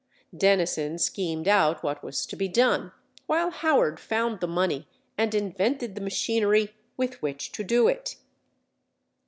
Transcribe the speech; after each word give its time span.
Dennison 0.35 0.97
schemed 0.97 1.47
out 1.47 1.83
what 1.83 2.03
was 2.03 2.25
to 2.25 2.35
be 2.35 2.47
done, 2.47 2.91
while 3.27 3.51
Howard 3.51 3.99
found 3.99 4.39
the 4.39 4.47
money 4.47 4.87
and 5.15 5.35
invented 5.35 5.93
the 5.93 6.01
machinery 6.01 6.73
with 6.97 7.21
which 7.21 7.51
to 7.51 7.63
do 7.63 7.87
it. 7.87 8.15